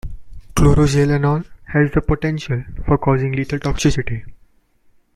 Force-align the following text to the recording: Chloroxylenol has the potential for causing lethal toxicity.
Chloroxylenol 0.55 1.45
has 1.73 1.91
the 1.91 2.01
potential 2.01 2.63
for 2.87 2.97
causing 2.97 3.33
lethal 3.33 3.59
toxicity. 3.59 4.23